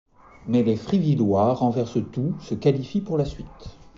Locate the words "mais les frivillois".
0.47-1.53